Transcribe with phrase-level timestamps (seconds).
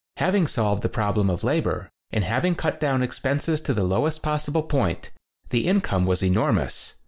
[0.17, 4.63] Having solved the problem of labor, and having cut down expenses to the lowest possible
[4.63, 5.11] point,
[5.51, 6.95] the income was enormous.